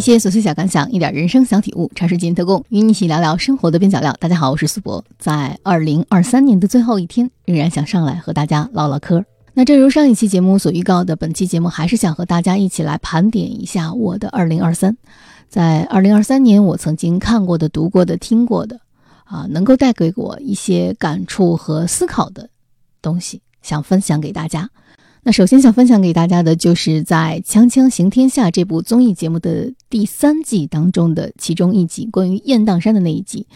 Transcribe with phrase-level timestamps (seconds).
[0.00, 4.16] 一些琐碎小感想，一点人生小体悟，长时间特供，与你一起聊聊生活的边角料。
[4.18, 9.22] 大家好，我是苏博，在二零二三年的最后一天，仍然想上来和大家唠唠嗑。
[9.52, 14.96] 那正如上一期节目所预告的，本期节目还是想和大家一起来盘点一下我的二零二三。
[15.50, 18.80] 在二零二三年，我曾经看过的、读过的、听过的，
[19.24, 22.48] 啊，能够带给我一些感触和思考的
[23.02, 24.70] 东西，想分享给大家。
[25.22, 33.46] 那首先想分享给大家的，就是在《锵锵行天下》这部综艺节目的第三季当中的其中一集，关于雁荡山的那一集。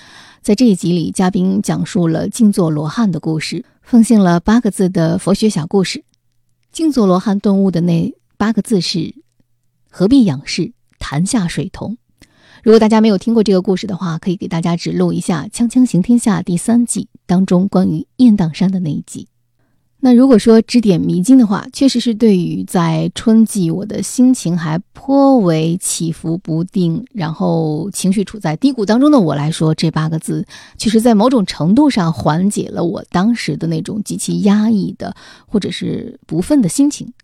[0.42, 6.04] 在这一集里，嘉宾讲述了静坐罗汉的故事，奉献了八个字的佛学小故事。
[6.70, 9.14] 静坐罗汉顿悟的那八个字是：
[9.88, 11.96] 何必仰视潭下水同。
[12.62, 19.28] 如果大家没有听过这个故事的话，可以给大家指路一下《锵锵行天下》第三季当中关于雁荡山的那一集。
[20.04, 30.46] 那如果说指点迷津的话，确实是对于在春季我的心情还颇为起伏不定，然后情绪处在低谷当中的我来说，这八个字
[30.76, 37.14] 确实在某种程度上缓解了我当时的那种极其压抑的或者是不忿的心情。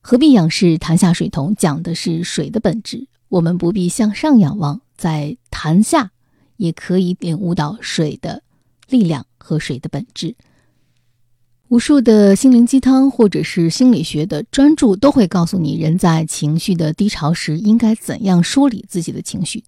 [0.00, 1.54] 何必仰视潭下水童？
[1.54, 6.10] 讲的是水的本质，我们不必向上仰望，在潭下
[6.56, 8.42] 也可以领悟到水的
[8.88, 10.34] 力量和水的本质。
[11.70, 19.62] 无数的心灵鸡汤或者是心理学的专注都会告诉你，人在情绪的低潮时应该怎样梳理自己的情绪。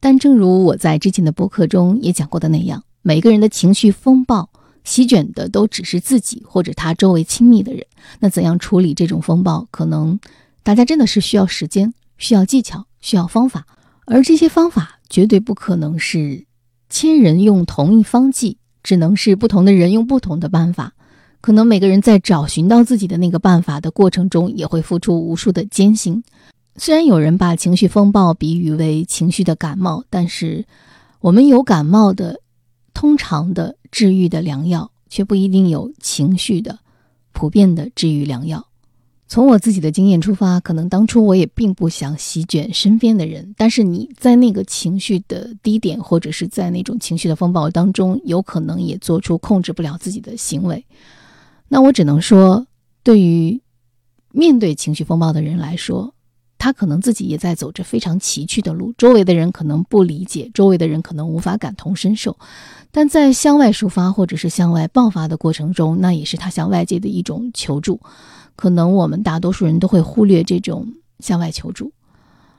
[0.00, 4.50] 但正如我在之前的播客中也讲过的那样，每个人的情绪风暴
[4.82, 7.86] 席卷的都只是自己或者他周围亲密的人。
[8.18, 10.18] 那怎样处理这种风暴，可能
[10.64, 13.68] 大家真的是需要时间、需要技巧、需要方法。
[14.06, 16.44] 而这些方法绝对不可能是
[16.90, 20.94] 千人用同一方剂，只能是不同的人用不同的办法。
[21.40, 26.22] 可能每个人在找寻到自己的那个办法的过程中，也会付出无数的艰辛。
[26.76, 30.64] 虽然有人把情绪风暴比喻为情绪的感冒，但是
[31.20, 32.40] 我们有感冒的
[32.92, 36.78] 通常的治愈的良药，却不一定有情绪的
[37.32, 38.66] 普遍的治愈良药。
[39.28, 50.84] 从我自己的经验出发，可能当初我也并不想席卷身边的人，但是你在那个情绪的低点，或者是在那种情绪的风暴当中，有可能也做出控制不了自己的行为。
[51.68, 52.66] 那我只能说，
[53.02, 53.60] 对于
[54.32, 56.14] 面对情绪风暴的人来说，
[56.58, 62.36] 他可能自己也在走着非常崎岖的路，周围的人可能不理解，周围的人可能无法感同身受，
[62.90, 68.00] 但在向外抒发或者是向外爆发的过程中，那也是他向外界的一种求助。
[68.56, 71.92] 可能我们大多数人都会忽略这种向外求助。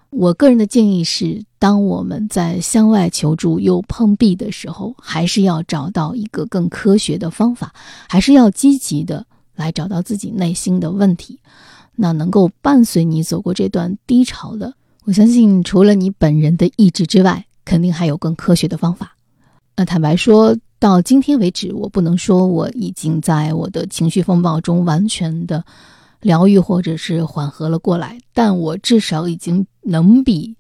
[0.10, 7.74] 我个人的建议是，当我们在向外求助又碰壁的时候，还是要找到一个更科学的方法，
[8.08, 9.26] 还是要积极的
[9.56, 11.40] 来找到自己内心的问题。
[11.96, 14.74] 那能够伴随你走过这段低潮的，
[15.04, 19.16] 我相信除了你本人的意志之外，肯定还有更科学的方法。
[19.76, 25.64] 那坦白说到今天为止，我不能说我已经在我的情绪风暴中完全的。
[26.22, 30.56] 疗愈或者是缓和了过来，但我至少已经能比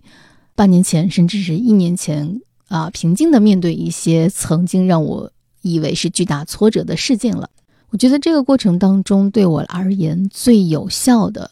[0.55, 7.49] 半年前甚至是一年前啊平静的面对一些曾经让我以为是巨大挫折的事件了。
[7.89, 11.51] 我觉得这个过程当中对我而言最有效的，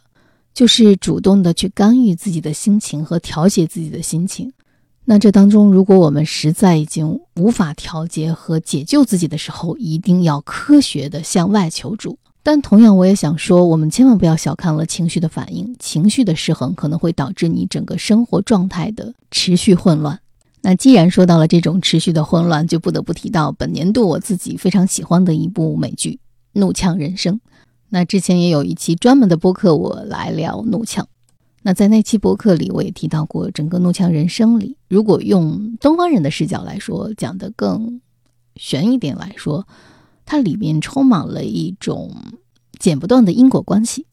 [0.53, 4.52] 就是主动的去干预自己的心情和调节自己的心情。
[5.06, 12.18] 那这当中，如果我们实在已经无法调节和解救自己的时候，一定要科学的向外求助。
[12.45, 20.19] 但同样，我也想说，我们千万不要小看了情绪的反应，情绪的失衡可能会导致你整个生活状态的持续混乱。
[20.61, 26.11] 那既然说到了这种持续的混乱，就不得不提到本年度我自己非常喜欢的一部美剧
[26.53, 27.33] 《怒呛人生》。
[27.89, 31.03] 那之前也有一期专门的播客，我来聊《怒呛》。
[31.63, 38.00] 那在那期播客里，我也提到过，整个《怒呛人生》里，如果用东方人的视角来说，讲的更
[38.56, 39.68] 悬一点来说。
[40.25, 42.16] 它里面充满了一种
[42.80, 44.06] 剪不断的因果关系。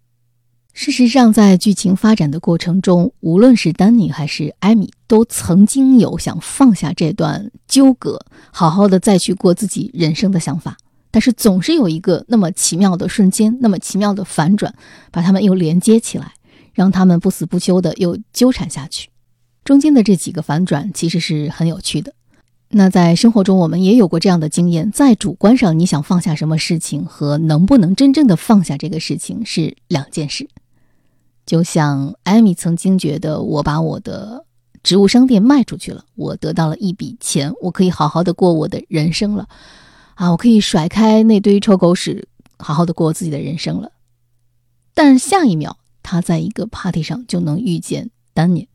[0.75, 10.79] 事实上，在剧情发展的过程中，无论是丹尼还是艾米，都曾经有想放下这段纠葛，好好的再去过自己人生的想法。
[11.11, 14.75] 但是，总是有一个那么奇妙的瞬间，那么奇妙的反转，
[15.11, 16.33] 把他们又连接起来，
[16.73, 19.11] 让他们不死不休的又纠缠下去。
[19.65, 22.15] 中间的这几个反转，其实是很有趣的。
[22.75, 30.49] 那在生活中，我们也有过这样的经验：在主观上，你想放下什么事情，和能不能真正的放下这个事情是两件事。
[31.45, 34.47] 就像艾米曾经觉得，我把我的
[34.83, 39.47] 植物商店卖出去了，我得到了一笔钱，我可以好好的过我的人生了，
[40.15, 42.27] 啊，我可以甩开那堆臭狗屎，
[42.57, 43.93] 好好的过我自己的人生了。
[44.95, 48.69] 但下一秒，他在一个 party 上就能遇见丹尼，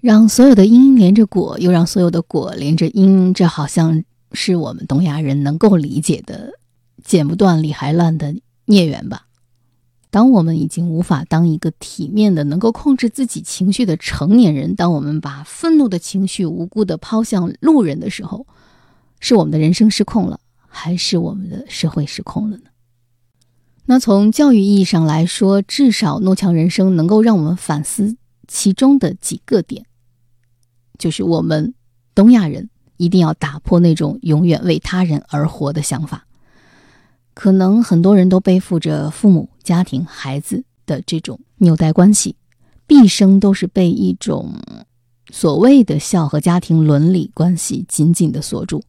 [0.00, 6.52] 让所有的因连着果，又让所有的果连着因，这好像是我们东亚人能够理解的
[7.02, 8.34] 剪不断理还乱的
[8.66, 9.26] 孽缘吧。
[10.10, 18.46] 当我们已经无法当一个体面的、能够控制自己情绪的成年人，当我们把愤怒的情绪无辜的抛向路人的时候，
[19.20, 22.64] 是我们的人生失控了，还是我们的社会失控了呢？
[23.86, 28.16] 那从教育意义上来说，至少《怒呛人生》能够让我们反思
[28.48, 29.84] 其中的几个点，
[30.98, 31.74] 就是我们
[32.14, 36.26] 东亚人一定要打破那种永远为他人而活的想法。
[37.34, 42.36] 可能很多人都背负着父母、家庭、孩子的这种纽带关系，
[42.86, 44.54] 毕生都是被一种
[45.30, 48.84] 所谓的孝和家庭伦理关系紧紧的锁住。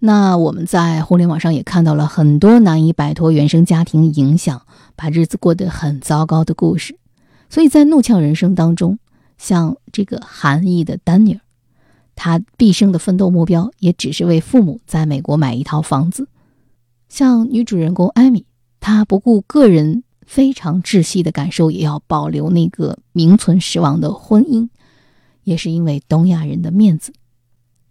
[0.00, 4.62] 那我们在互联网上也看到了很多难以摆脱原生家庭影响，
[4.96, 6.98] 把日子过得很糟糕的故事。
[7.48, 8.98] 所以在怒呛人生当中，
[9.38, 11.40] 像这个韩裔的丹尼尔，
[12.14, 16.28] 他毕生的奋斗目标也只是为父母在美国买一套房子。
[17.08, 18.44] 像女主人公艾米，
[18.80, 24.68] 她不顾个人非常窒息的感受，也要保留那个名存实亡的婚姻，
[25.44, 27.12] 也是因为东亚人的面子。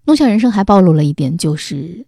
[0.06, 2.06] 怒呛人生还暴露了一点，就是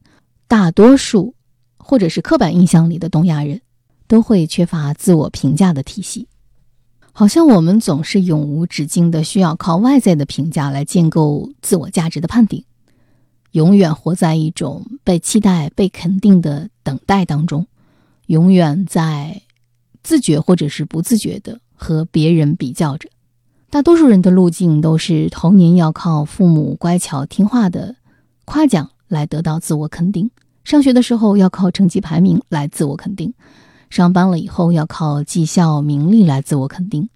[0.48, 1.34] 大多数
[1.78, 3.62] 或者是刻板印象里的东亚人，
[4.08, 6.28] 都会缺乏自我评价的体系，
[7.20, 12.64] 好像我们总是永无止境的需要靠外在的评价来建构自我价值的判定。
[13.54, 17.66] 永远活在一种被期待、被肯定的等待当中，
[18.28, 19.42] 永远在
[20.04, 23.10] 自觉或者是不自觉的和别人比较着。
[23.72, 27.96] 大多数人的路径都是童年要靠父母乖巧听话的
[28.46, 30.30] 夸奖来得到自我肯定，
[30.64, 33.34] 上学的时候要靠成绩排名来自我肯定，
[33.90, 37.10] 上班了以后要靠绩效名利来自我肯定，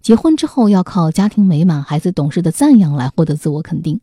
[0.00, 4.00] 结婚之后要靠家庭美满、孩子懂事的赞扬来获得自我肯定。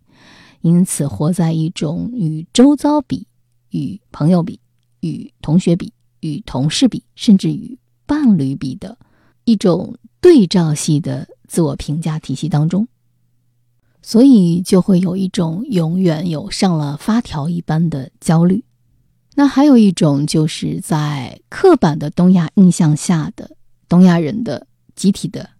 [0.62, 3.28] 因此，活在一种与周遭比、
[3.70, 4.60] 与朋友比、
[5.02, 7.78] 与同学比、与同事比，甚至与
[8.08, 8.98] 伴侣比的
[9.44, 12.88] 一种对照系的自我评价体系当中，
[14.02, 18.64] 所以就会有一种永远有上了发条一般的焦虑。
[19.36, 23.52] 那还有一种，就是在刻板的东亚印象下的
[23.88, 24.66] 东亚人的
[24.96, 25.52] 集体的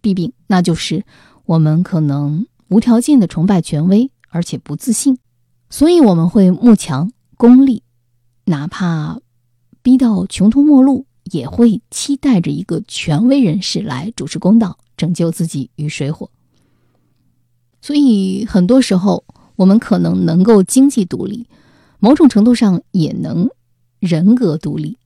[0.00, 1.04] 弊病，那就是
[1.44, 4.10] 我们可能无条件的崇拜权威。
[4.34, 5.18] 而且不自信，
[5.68, 7.82] 所以我们会慕强功利，
[8.46, 9.20] 哪怕
[9.82, 16.30] 逼到穷途末路，也会期待着一个权威人士来主持公道，拯救自己于水火。
[17.82, 19.22] 所以很多时候，
[19.56, 21.46] 我们可能能够经济独立，
[22.02, 23.48] 某种程度上也能
[24.00, 24.98] 人格独立，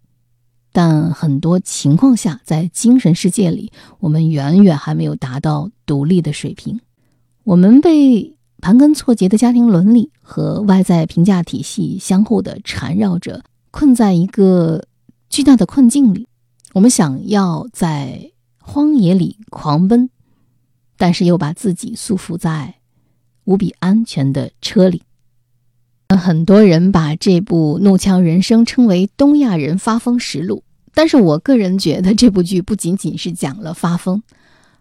[0.72, 3.70] 但很多情况下，在精神世界里，
[4.00, 6.80] 我们远远还没有达到独立的水平。
[7.44, 8.32] 我们被。
[8.58, 14.88] 盘根错节的家庭伦理和外在评价体系相互的缠绕着，困在一个
[15.28, 16.26] 巨大的困境里。
[16.72, 20.08] 我们想要在荒野里狂奔，
[20.96, 22.76] 但是又把自己束缚在
[23.44, 25.02] 无比安全的车里。
[26.14, 30.62] 很多人把这部《怒呛人生》称为东亚人发疯实录，
[30.94, 34.22] 但是我个人觉得这部剧不仅仅是讲了发疯，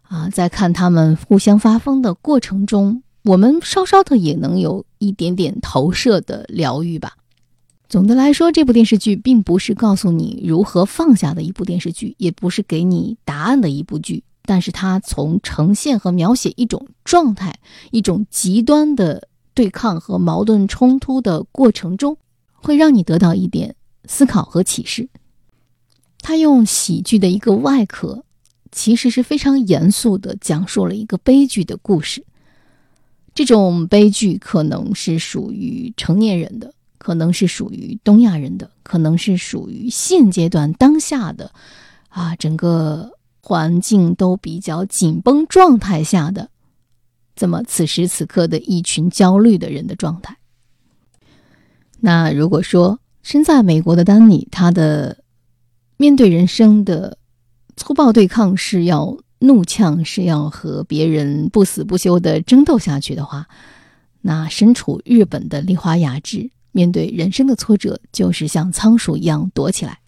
[0.04, 3.02] 啊，在看他们互相发疯的过程中。
[3.24, 7.14] 我们稍稍的也能有一点点投射的疗愈吧。
[7.90, 14.24] 总的来说，这部电视剧并不是告诉你如何放下的一部电视剧，也不是给你答案的一部剧。
[14.44, 17.58] 但是它从呈现和描写一种状态、
[17.90, 22.16] 一种极端的对抗和矛盾冲突的过程中，
[22.54, 25.10] 会让你得到一点思考和启示。
[26.20, 28.24] 他用喜剧的一个外壳，
[28.72, 32.24] 其实是非常严肃的讲述了一个悲剧的故事。
[33.34, 41.52] 这种悲剧可能是属于成年人的，可能是属于东亚人的，可能是属于现阶段当下的，
[42.10, 46.50] 啊，整个环境都比较紧绷状态下的，
[47.36, 50.38] 这么此时此刻的一群焦虑的人的状态。
[52.00, 55.24] 那如果说身在美国的丹尼，他的
[55.98, 57.18] 面对人生的
[57.76, 59.18] 粗暴对抗是要。
[59.40, 63.48] 怒呛是要和别人不死不休的争斗下去的话，
[64.22, 70.00] 那身处日本的立花雅治面对人生的挫折，就是像仓鼠一样躲起来。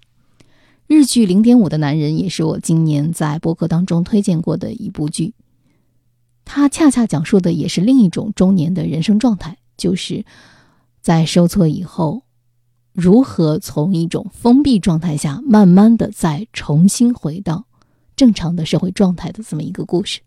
[0.87, 5.35] 日剧《零点五的男人》也是我今年在播客当中推荐过的一部剧，
[6.49, 10.25] 它恰恰讲述的也是另一种中年的人生状态，就是
[11.01, 12.23] 在受挫以后，
[12.93, 17.65] 如何从一种封闭状态下，慢慢的再重新回到。
[18.15, 20.21] 正常的社会状态的这么一个故事。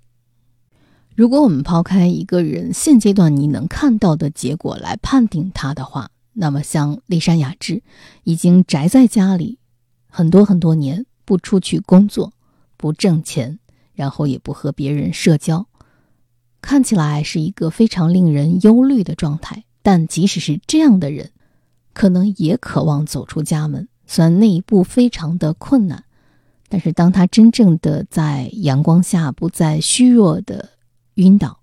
[1.16, 7.82] 如果我们抛开一个人现阶段你能看到的结果来判定他的话，那么像丽山雅致，
[8.22, 9.58] 已经宅在家里
[10.08, 12.32] 很多很多年，不出去工作，
[12.76, 13.58] 不挣钱，
[13.94, 15.66] 然后也不和别人社交，
[16.60, 19.64] 看起来是一个非常令人忧虑的状态。
[19.82, 21.30] 但即使是这样的人，
[21.92, 26.04] 可能也渴望走出家门，虽然那一步非常的困难，
[26.68, 30.70] 但是当他真正的在阳光下，不再虚弱的。
[31.14, 31.58] 晕倒。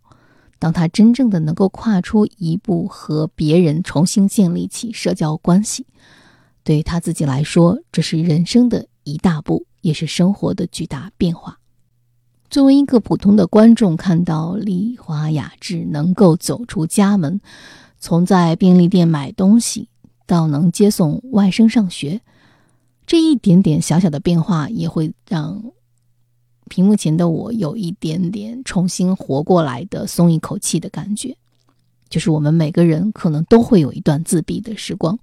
[0.60, 5.86] 当他真正的能够跨出一步，和别人重新建立起社交关系，
[6.64, 11.60] 对于他自己来说，这是人生的一大步，也是生活的巨大变化。
[12.50, 17.42] 作为一个普通的观众，看到丽华雅致能够走出家门，
[18.00, 19.90] 从在便利店买东西
[20.26, 22.22] 到能接送外甥上学，
[23.06, 25.64] 这一点点小小的变化，也会让。
[26.70, 31.38] 屏幕前的我有一点点重新活过来的松一口气的感觉，
[32.10, 35.18] 就是我们每个人可能都会有一段自闭的时光。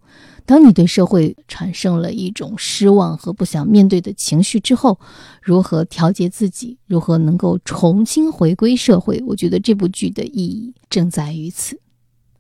[0.47, 4.99] 当你对社会产生了一种失望和不想面对的情绪之后，
[5.43, 9.23] 如何调节自己，如何能够重新回归社会？
[9.27, 11.81] 我觉得这部剧的意义正在于此。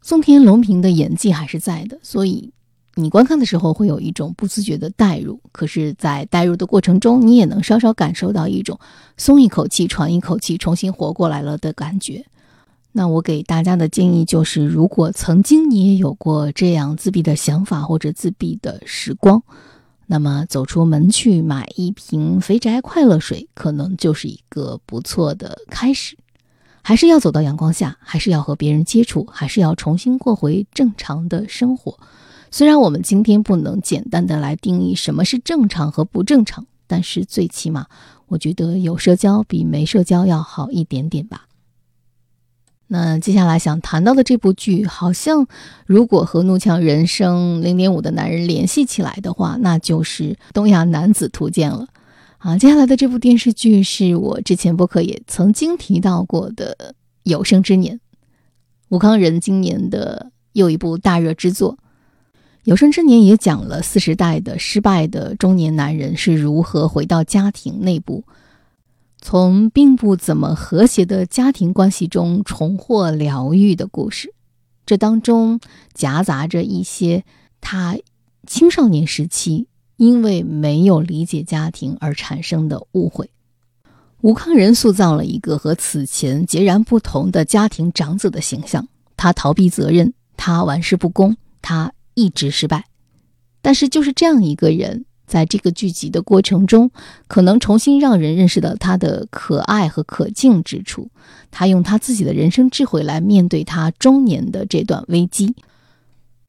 [0.02, 2.52] 松田龙平的演技还是在的，所以。
[2.96, 8.78] 你观看的时候会有一种不自觉的代入，可是，在代入的过程中，你也能稍稍感受到一种
[9.16, 12.24] 松一口气、喘一口气、重新活过来了的感觉。
[12.96, 19.42] 那我给大家的建议就是，如果曾经你也有过这样自闭的想法或者自闭的时光，
[20.06, 26.16] 那么走出门去买一瓶肥宅快乐水，可能就是一个不错的开始。
[26.82, 31.98] 还是要走到阳光下，还是要和别人接触，还是要重新过回正常的生活。
[32.52, 37.86] 虽然我们今天不能简单的来定义什么是正常和不正常，但是最起码，
[38.28, 41.48] 我觉得有社交比没社交要好一点点吧。
[42.94, 45.48] 那接下来想谈到的这部剧，好像
[45.84, 50.22] 如果和《怒呛人生》零点五的男人联系起来的话，那就是
[50.52, 51.88] 《东亚男子图鉴》了。
[52.38, 56.76] 啊，接下来的这部电视剧是我之前播客也曾经提到过的
[57.24, 57.96] 《有生之年》，
[58.90, 61.76] 吴康仁今年的又一部大热之作。
[62.62, 68.22] 有生之年也讲了四十代的失败的中年男人是如何回到家庭内部，
[69.26, 74.34] 从并不怎么和谐的家庭关系中重获疗愈的故事。
[74.84, 75.60] 这当中
[75.94, 77.24] 夹杂着一些
[77.62, 77.96] 他
[78.46, 79.66] 青少年时期
[79.96, 83.30] 因为没有理解家庭而产生的误会。
[84.20, 91.92] 吴康仁塑造了一个和此前截然不同的家庭长子的形象，他逃避责任，他玩世不恭，他。
[92.16, 92.84] 一直失败，
[93.60, 96.90] 但是就是这样一个人，在这个剧集的过程中，
[97.26, 101.08] 可能重新让人认识到他的可爱和可敬之处。
[101.50, 105.54] 他用他自己的人生智慧来面对他中年的这段危机。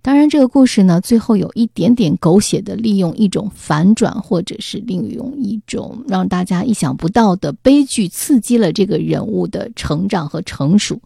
[0.01, 10.99] 当然，这个故事呢，最后有一点点狗血的利用一种反转，或者是利用一种让大家意想不到的悲剧，刺激了这个人物的成长和成熟。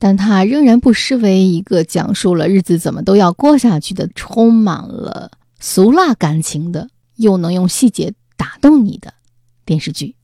[0.00, 5.30] 但他仍然不失为一个讲述了日子怎么都要过下去的，充满了
[5.62, 9.14] 俗辣感情的，又能用细节打动你的
[9.64, 10.16] 电视剧。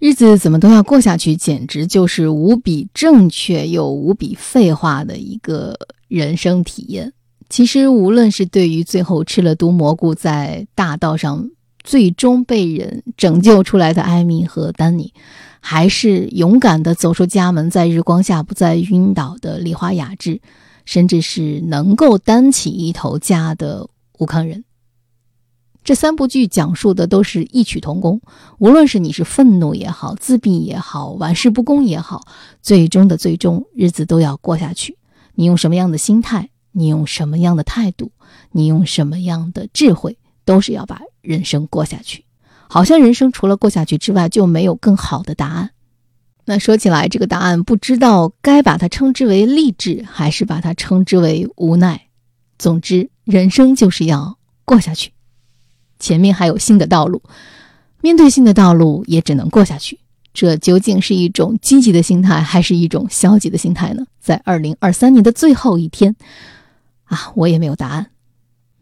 [0.00, 7.12] 日子怎么都要过下去，简直就是无比正确又无比废话的一个人生体验。
[7.48, 11.48] 其实，无论是对于最后吃了毒蘑菇在大道上
[11.84, 15.14] 最终被人拯救出来的艾米和丹尼。
[15.60, 20.40] 还是勇敢地走出家门，在日光下不再晕倒的丽花雅致，
[20.84, 24.64] 甚至是能够担起一头家的吴康仁。
[25.84, 28.20] 这三部剧讲述的都是异曲同工，
[28.58, 32.26] 无论是你是愤怒也好，自闭也好，玩世不恭也好，
[32.60, 34.98] 最终的最终，日子都要过下去。
[35.34, 38.12] 你用什么样的心态，你用什么样的态度，
[38.52, 42.26] 你用什么样的智慧，都是要把人生过下去。
[42.68, 45.70] 好像人生除了过下去之外就没有更好的答案。
[46.44, 52.08] 那说起来，这个答案不知道该把它称之为励志，还是把它称之为无奈。
[52.58, 55.12] 总之，人生就是要过下去，
[55.98, 57.22] 前面还有新的道路，
[58.00, 60.00] 面对新的道路也只能过下去。
[60.32, 64.06] 这究竟是一种积极的心态，还是一种消极的心态呢？
[64.18, 66.16] 在二零二三年的最后一天，
[67.04, 68.06] 啊，我也没有答案。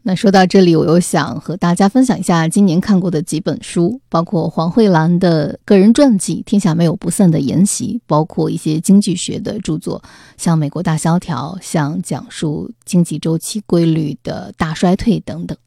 [0.07, 10.01] 那说到这里，我又想和大家分享一下今年看过的几本书，包括黄慧兰的个人传记《天下没有不散的筵席》，包括一些经济学的著作，
[10.37, 15.57] 像《美国大萧条》，像讲述经济周期规律的大衰退等等。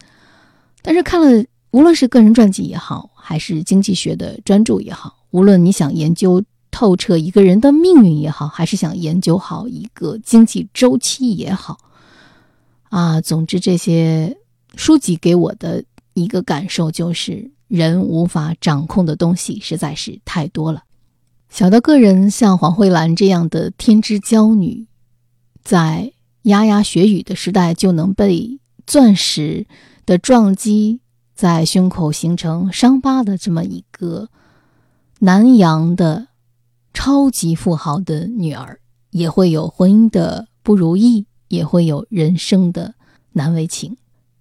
[0.80, 11.76] 但是看了，无论是个人传记也好，还是经济学的专著也好，无论你想研究透彻一个人的命运也好，还是想研究好一个经济周期也好，
[12.90, 14.36] 啊，总之这些
[14.76, 15.82] 书籍给我的
[16.14, 20.84] 一个感受就是，人无法掌控的东西实在是太多了。
[21.48, 24.86] 小到个人像黄慧兰这样的天之娇女，
[25.62, 29.66] 在牙牙学语的时代就能被钻石
[30.04, 31.00] 的撞击
[31.34, 34.28] 在胸口形成伤疤的这么一个
[35.20, 36.28] 南洋的
[36.92, 38.80] 超级富豪的女儿，
[39.10, 42.94] 也会有婚姻的不如意，也会有人生的
[43.32, 43.98] 难为情。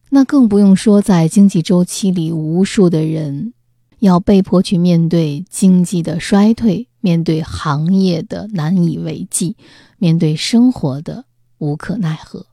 [0.10, 3.54] 那更不用说在经济周期里，无数的人
[4.00, 6.88] 要被迫去面对经济的衰退。
[7.02, 9.56] 面对行业的难以为继，
[10.00, 11.24] 面对生活的
[11.58, 12.46] 无可奈何，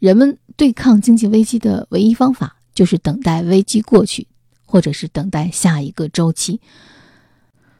[0.00, 4.26] 人们对抗经济危机的唯一方法就是等待危机过去，
[4.66, 6.60] 或者是等待下一个周期。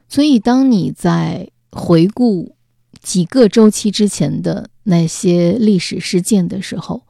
[0.09, 2.55] 所以，当你在回顾
[3.03, 7.03] 几个周期之前的那些历史事件的时候，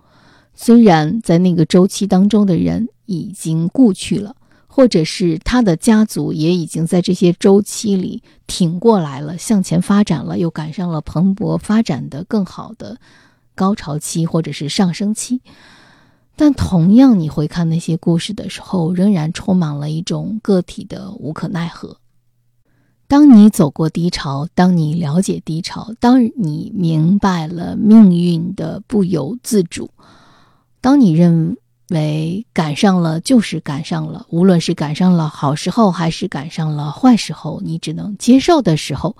[0.54, 4.36] 虽然在那个周期当中的人已经故去了。
[4.72, 12.96] 或者是他的家族也已经在这些周期里挺过来了，向前发展了，又赶上了蓬勃发展的更好的
[13.56, 15.40] 高潮期或者是上升期。
[16.36, 21.96] 但同样，你回看那些故事的时候，仍然充满了一种个体的无可奈何。
[23.10, 29.90] 当你走过低潮，当你了解低潮，当你明白了命运的不由自主，
[30.80, 31.56] 当你认。
[31.90, 39.16] 为赶上了就是赶上了，无论是赶上了好时候还是赶上了坏时候，你只能接受的时候，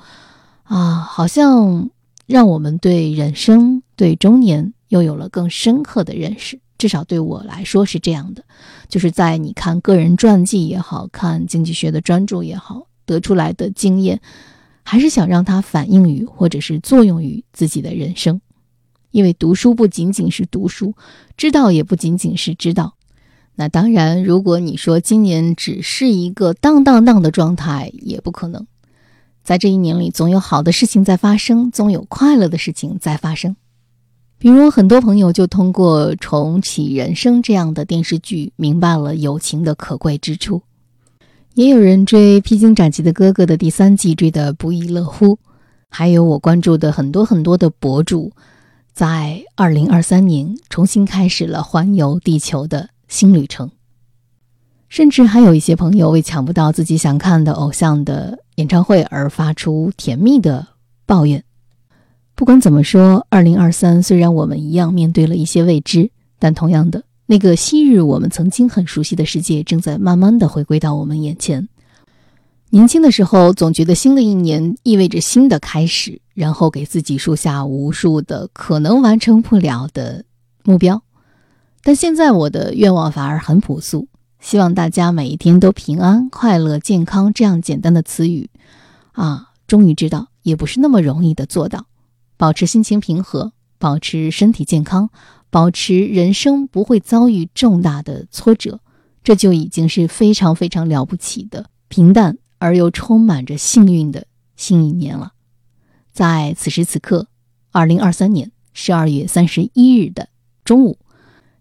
[0.63, 1.91] 啊，好像
[2.27, 6.61] 让我们对人生、对中年又有了更深刻的认识。
[6.79, 8.45] 至少对我来说是这样的，
[8.89, 14.21] 就是在你看个人传记也好看经济学的专著也好得出来的经验，
[14.85, 18.41] 还是想让它反映于或者是作用于自己的人生。
[19.11, 20.95] 因为读书不仅仅是读书，
[21.37, 22.95] 知道也不仅仅是知道。
[23.57, 28.65] 那当然，如果你说今年只是一个当当当的状态，也不可能。
[29.43, 33.57] 在这一年里，总有好的事情在发生，总有快乐的事情在发生。
[34.39, 40.63] 比如，很多朋友就通过《重启人生》这样的电视剧，明白了友情的可贵之处。
[41.55, 45.39] 也有人追《披荆斩棘的哥哥》的第三季，追得不亦乐乎。
[45.89, 48.33] 还有我关注的很多很多的博主。
[48.93, 53.71] 在二零二三年，重新开始了环游地球的新旅程。
[54.89, 60.67] 甚至还有一些朋友为抢不到自己想看的偶像的演唱会而发出甜蜜的
[61.07, 61.43] 抱怨。
[62.35, 71.69] 不管怎么说，二零二三虽然我们一样面对了一些未知，但同样的，那个昔日我们曾经很熟悉的世界，正在慢慢的回归到我们眼前。
[72.71, 80.25] 年轻的时候，总觉得新的一年意味着新的开始，然后给自己树下无数的可能完成不了的
[80.65, 81.05] 目标。
[81.85, 84.09] 但现在我的愿望反而很朴素，
[84.41, 87.33] 希望大家每一天都平安、快乐、健康。
[87.33, 88.51] 这样简单的词语，
[89.13, 91.87] 啊，终于知道也不是那么容易的做到。
[92.37, 95.11] 保持心情平和，保持身体健康，
[95.51, 98.81] 保持人生不会遭遇重大的挫折，
[99.23, 102.39] 这就已经是非常非常了不起的平淡。
[102.63, 105.33] 而又充满着幸运的新一年了，
[106.13, 107.27] 在此时此刻，
[107.71, 110.29] 二零二三年十二月三十一日的
[110.63, 110.99] 中午，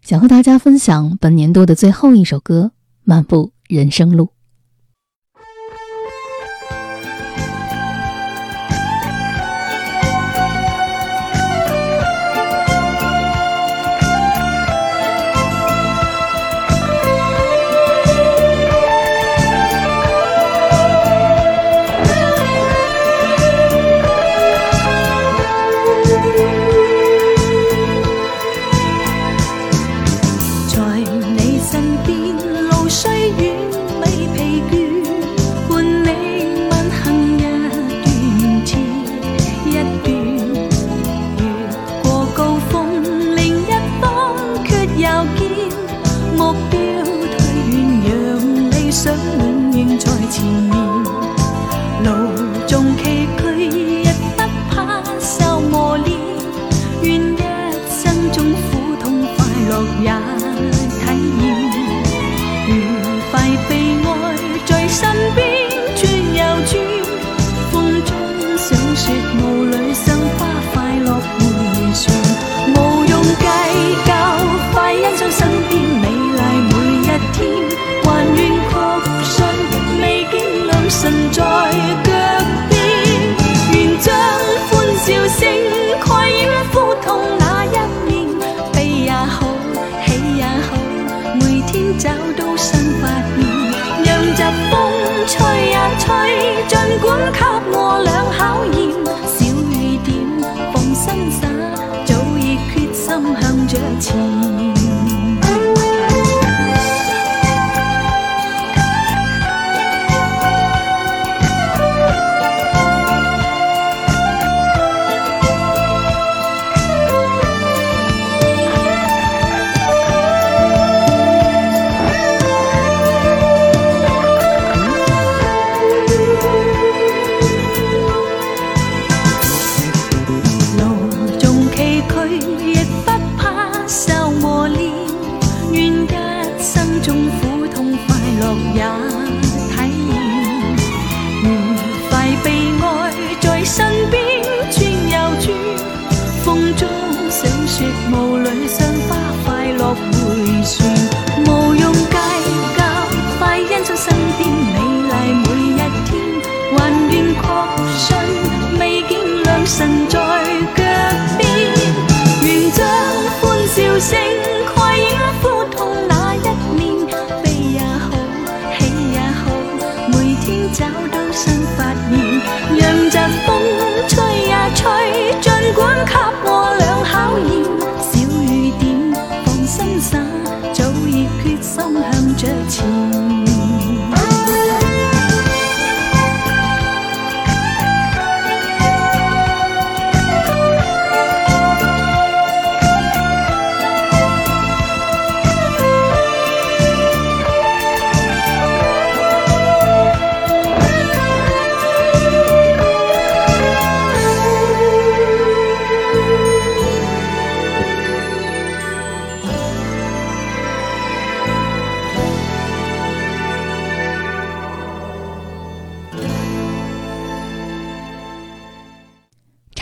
[0.02, 2.72] 想和大家分享本年度的最后一首歌
[3.02, 4.26] 《漫步人生路》。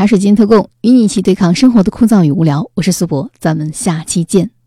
[0.09, 2.71] 水晶特供，与你一起对抗生活的枯燥与无聊。
[2.73, 4.58] 我是苏博，咱们下期见。